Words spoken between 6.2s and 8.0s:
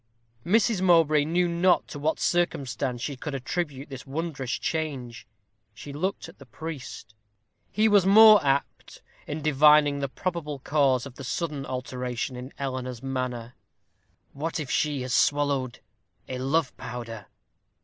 at the priest. He